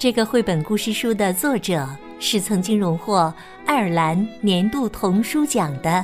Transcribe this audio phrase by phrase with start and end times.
[0.00, 1.86] 这个绘本故事书的作者
[2.18, 3.30] 是曾经荣获
[3.66, 6.02] 爱尔兰年度童书奖的。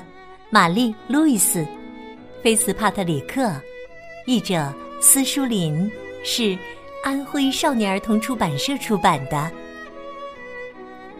[0.50, 1.60] 玛丽·路易斯·
[2.42, 3.50] 菲茨帕特里克，
[4.27, 5.91] 译者司书林，
[6.22, 6.59] 是
[7.02, 9.50] 安徽少年儿童出版社出版的。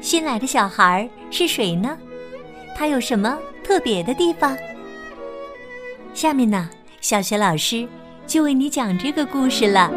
[0.03, 1.97] 新来的小孩是谁呢？
[2.77, 4.55] 他有什么特别的地方？
[6.13, 6.69] 下面呢，
[7.01, 7.89] 小学老师
[8.27, 9.91] 就为你讲这个故事了。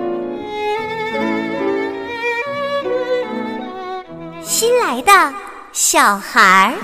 [4.59, 5.11] 新来的
[5.71, 6.75] 小孩儿。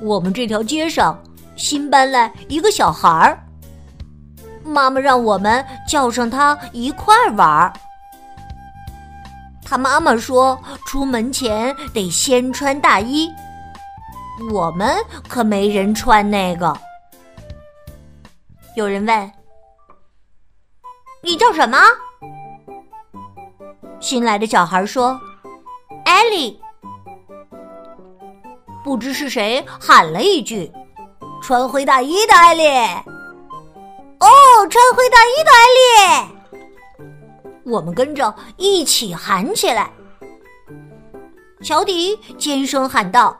[0.00, 1.22] 我们这条街上
[1.56, 3.38] 新搬来一个小孩儿，
[4.64, 7.70] 妈妈让我们叫上他一块玩儿。
[9.62, 13.28] 他妈妈说，出门前得先穿大衣，
[14.50, 14.96] 我们
[15.28, 16.74] 可没人穿那个。
[18.74, 19.32] 有人问
[21.22, 21.76] ：“你叫什么？”
[24.00, 25.20] 新来的小孩说
[26.04, 26.58] ：“艾莉。”
[28.82, 30.72] 不知是谁喊了一句
[31.42, 32.66] ：“穿灰大衣的艾莉。”
[34.20, 34.26] 哦，
[34.68, 37.04] 穿灰大衣的艾莉，
[37.64, 39.90] 我们跟着一起喊起来。
[41.62, 43.38] 乔迪尖声喊道：“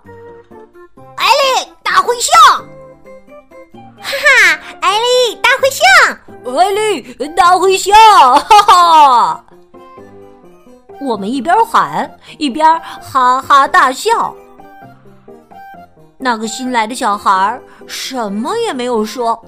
[1.17, 2.33] 艾莉，大灰象！”
[4.01, 5.85] 哈哈，艾莉，大灰象！
[6.57, 7.95] 艾莉，大灰象！
[8.41, 9.45] 哈哈！
[11.01, 14.35] 我们一边喊一边哈哈大笑。
[16.19, 19.43] 那个新来的小孩什么也没有说，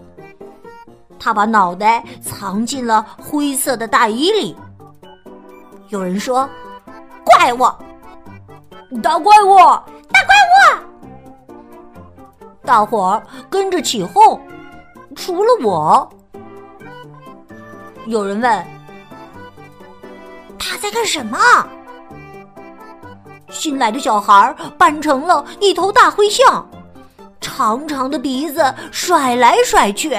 [1.18, 4.56] 他把脑袋藏进了灰色的大衣里。
[5.90, 6.48] 有人说
[7.22, 7.58] ：“怪物，
[9.02, 9.56] 大怪物，
[10.08, 10.78] 大怪物！”
[12.64, 14.40] 大伙儿跟着起哄，
[15.14, 16.08] 除了我。
[18.06, 18.66] 有人问
[20.62, 21.38] ：“他在干什么？”
[23.50, 26.66] 新来的小孩扮成了一头大灰象，
[27.40, 30.14] 长长的鼻子甩来甩去。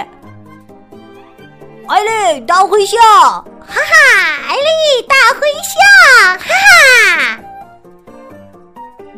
[1.87, 2.99] 艾丽，大灰象！
[3.65, 3.81] 哈哈，
[4.47, 6.37] 艾丽，大灰象！
[6.37, 6.45] 哈
[7.27, 7.39] 哈！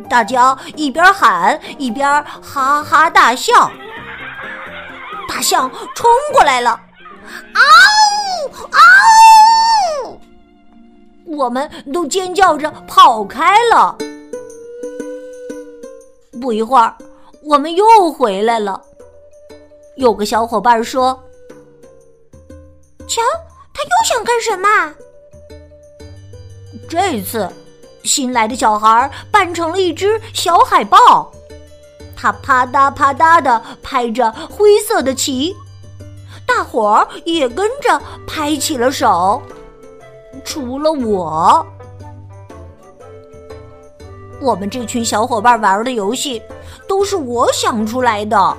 [0.09, 3.69] 大家一边喊一边哈哈大笑。
[5.27, 6.79] 大象冲过来了，
[7.53, 7.61] 嗷
[8.71, 8.79] 嗷！
[11.45, 13.95] 我们都尖叫着跑开了。
[16.41, 16.97] 不一会儿，
[17.43, 18.81] 我们又回来了。
[19.95, 21.23] 有个小伙伴说
[23.07, 23.21] ：“瞧，
[23.71, 24.95] 他又想干什么？”
[26.89, 27.47] 这次，
[28.03, 31.31] 新来的小孩扮成了一只小海豹，
[32.17, 35.55] 他啪嗒啪嗒的拍着灰色的旗，
[36.43, 39.39] 大伙儿也跟着拍起了手，
[40.45, 41.65] 除了我。
[44.39, 46.41] 我们这群小伙伴玩的游戏
[46.87, 48.57] 都是我想出来的。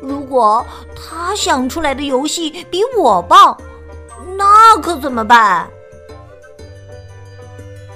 [0.00, 0.64] 如果
[0.96, 3.56] 他想出来的游戏比我棒，
[4.36, 5.68] 那可怎么办？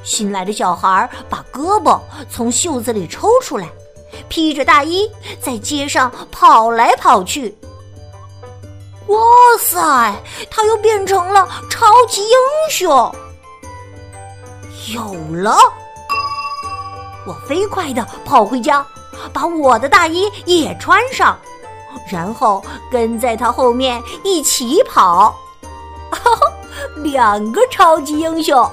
[0.04, 1.98] 新来的小孩把胳膊
[2.30, 3.68] 从袖子里抽出来，
[4.28, 5.10] 披着大衣
[5.41, 7.56] 在街上跑来跑去。
[9.08, 9.19] 哇
[9.58, 10.14] 塞，
[10.50, 12.36] 他又变成了超级英
[12.70, 12.88] 雄！
[14.94, 15.02] 有
[15.42, 15.56] 了。
[17.26, 18.86] 我飞快的跑回家，
[19.32, 21.38] 把我的大衣也穿上，
[22.10, 25.34] 然后跟在他后面一起跑。
[27.03, 28.71] 两个超级英雄！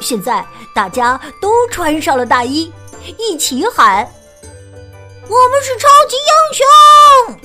[0.00, 2.72] 现在大家都穿上了大衣，
[3.18, 4.06] 一起喊
[5.28, 7.40] ：“我们是超级英雄！”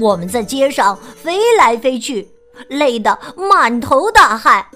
[0.00, 2.30] 我们在街上飞来飞去，
[2.68, 4.66] 累得满头大汗。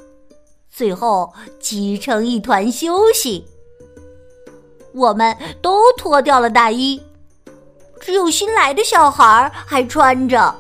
[0.71, 3.47] 最后挤成一团休息。
[4.95, 7.01] 我们都脱掉了大衣，
[8.01, 10.55] 只有新来的小孩还穿着。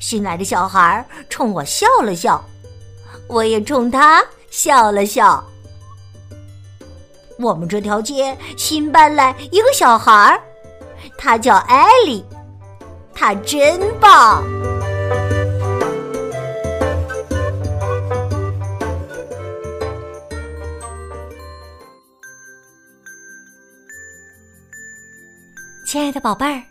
[0.00, 2.44] 新来的小孩冲我笑了笑，
[3.28, 5.44] 我也冲他笑了笑。
[7.38, 10.40] 我们这条街新搬来一个小孩，
[11.18, 12.24] 他叫艾丽。
[13.18, 14.44] 他真棒！
[25.86, 26.62] 亲爱的宝贝儿，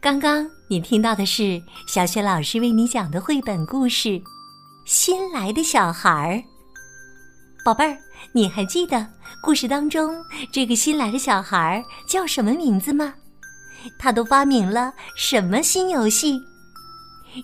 [0.00, 4.08] 刚刚你听到的是小雪老师为你讲的绘本故事
[4.84, 6.34] 《新来的小孩儿》。
[7.64, 7.96] 宝贝儿，
[8.32, 9.06] 你还记得
[9.40, 10.16] 故事当中
[10.52, 13.14] 这个新来的小孩叫什么名字吗？
[13.98, 16.40] 他都发明了什么新游戏？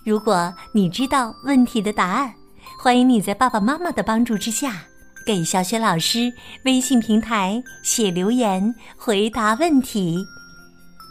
[0.05, 2.33] 如果你知道问题的答案，
[2.81, 4.83] 欢迎你在爸爸妈妈的帮助之下，
[5.25, 6.31] 给小雪老师
[6.65, 10.23] 微信平台写留言回答问题。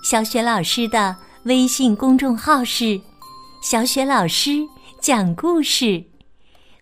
[0.05, 3.01] 小雪老师的微信公众号是
[3.63, 4.61] “小雪老师
[5.01, 6.05] 讲故事”，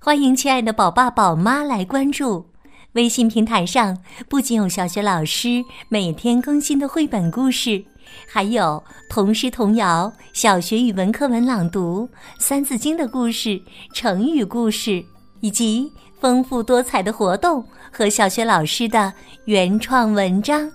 [0.01, 2.51] 欢迎亲爱的宝爸宝妈来关注。
[2.93, 7.85] 微信平台上不仅有小雪老师每天更新的绘本故事，
[8.27, 12.09] 还有童诗童谣、小学语文课文朗读、
[12.39, 13.61] 三字经的故事、
[13.95, 15.05] 成语故事，
[15.41, 19.13] 以及丰富多彩的活动和小学老师的
[19.45, 20.71] 原创文章。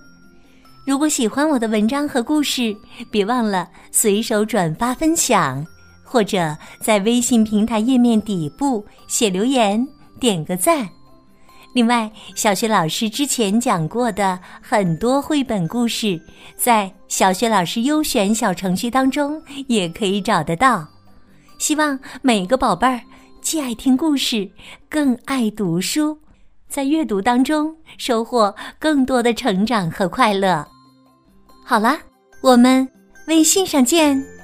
[0.86, 2.76] 如果喜欢我的文章和故事，
[3.12, 5.66] 别忘了随手转发分享，
[6.04, 9.88] 或者在微信平台页面底部写留言，
[10.20, 10.90] 点个赞。
[11.74, 16.22] 另外，小学老师之前讲过的很多绘本故事，
[16.56, 20.86] 在小学老师优选小程序当中也可以找得到。
[21.58, 23.00] 希望每个宝贝儿
[23.40, 24.50] 既爱听故事，
[24.90, 26.18] 更爱读书。
[26.68, 30.66] 在阅读当中收获更多的成长和快乐。
[31.66, 32.00] 好啦，
[32.42, 32.88] 我们
[33.28, 34.41] 微信上见。